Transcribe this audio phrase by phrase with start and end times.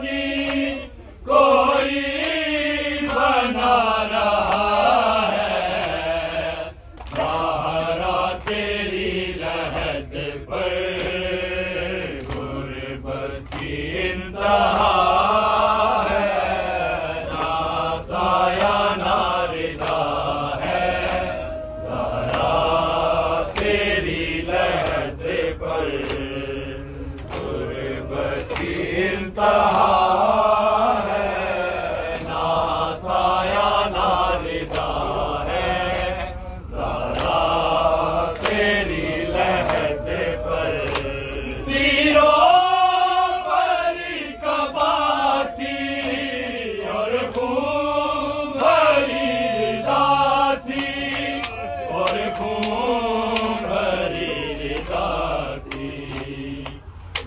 [0.00, 0.74] کی۔
[1.24, 1.61] کو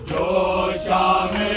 [0.08, 1.55] جو شام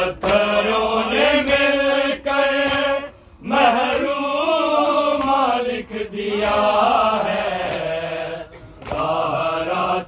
[0.00, 2.52] پتھروں نے مل کر
[3.40, 5.30] محروم
[5.66, 6.58] لکھ دیا
[7.24, 7.48] ہے۔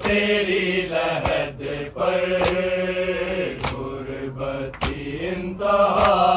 [0.02, 1.62] تیری لہد
[1.94, 2.32] پر
[3.72, 6.31] غربتی انتہا۔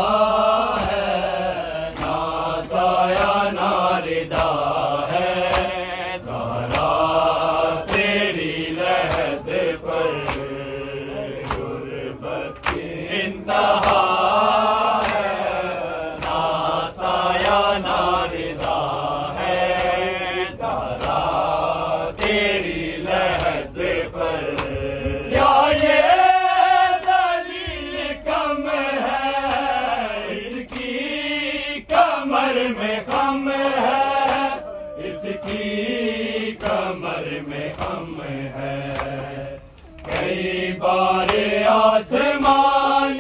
[35.41, 38.21] کی کمر میں ہم
[38.55, 39.57] ہے
[40.05, 41.33] کئی بار
[41.69, 43.19] آسمان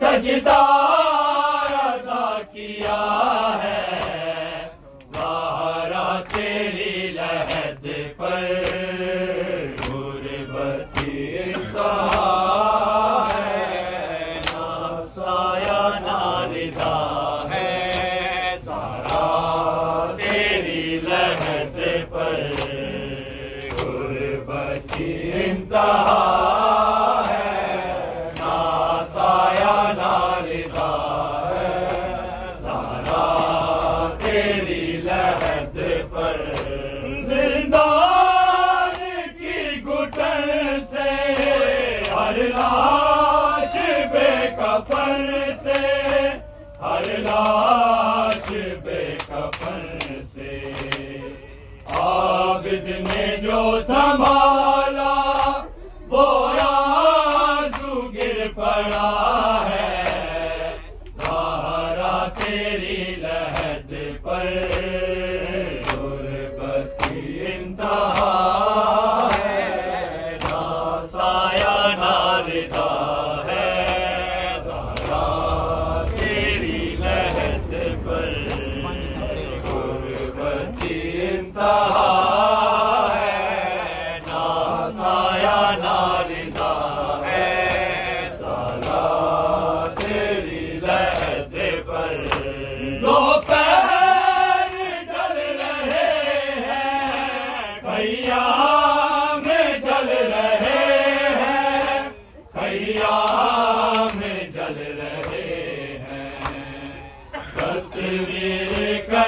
[0.00, 0.83] سجدہ
[46.84, 48.50] ہر لاش
[48.84, 50.58] بے کفن سے۔
[51.86, 54.73] عابد نے جو سنبھال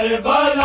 [0.06, 0.55] کربلا